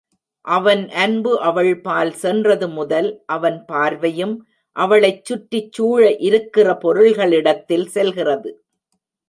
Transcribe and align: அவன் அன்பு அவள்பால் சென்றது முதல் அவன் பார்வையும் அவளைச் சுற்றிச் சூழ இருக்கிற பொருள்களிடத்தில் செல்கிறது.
அவன் 0.45 0.89
அன்பு 1.01 1.33
அவள்பால் 1.43 2.11
சென்றது 2.13 2.67
முதல் 2.69 3.09
அவன் 3.25 3.59
பார்வையும் 3.65 4.35
அவளைச் 4.75 5.23
சுற்றிச் 5.25 5.71
சூழ 5.71 6.01
இருக்கிற 6.29 6.77
பொருள்களிடத்தில் 6.81 7.87
செல்கிறது. 7.87 8.51